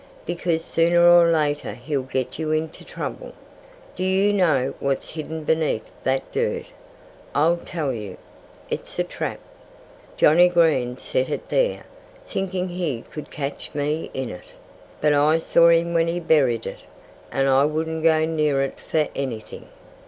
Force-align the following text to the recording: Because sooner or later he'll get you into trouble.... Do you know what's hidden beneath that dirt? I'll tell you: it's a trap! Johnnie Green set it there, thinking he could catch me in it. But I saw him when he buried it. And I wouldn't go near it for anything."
Because 0.25 0.65
sooner 0.65 1.07
or 1.07 1.29
later 1.29 1.75
he'll 1.75 2.01
get 2.01 2.39
you 2.39 2.51
into 2.51 2.83
trouble.... 2.83 3.33
Do 3.95 4.03
you 4.03 4.33
know 4.33 4.73
what's 4.79 5.11
hidden 5.11 5.43
beneath 5.43 5.85
that 6.03 6.31
dirt? 6.31 6.65
I'll 7.35 7.57
tell 7.57 7.93
you: 7.93 8.17
it's 8.67 8.97
a 8.97 9.03
trap! 9.03 9.39
Johnnie 10.17 10.49
Green 10.49 10.97
set 10.97 11.29
it 11.29 11.49
there, 11.49 11.83
thinking 12.27 12.69
he 12.69 13.03
could 13.11 13.29
catch 13.29 13.69
me 13.75 14.09
in 14.15 14.31
it. 14.31 14.45
But 15.01 15.13
I 15.13 15.37
saw 15.37 15.69
him 15.69 15.93
when 15.93 16.07
he 16.07 16.19
buried 16.19 16.65
it. 16.65 16.79
And 17.31 17.47
I 17.47 17.65
wouldn't 17.65 18.01
go 18.01 18.25
near 18.25 18.63
it 18.63 18.79
for 18.79 19.07
anything." 19.15 19.67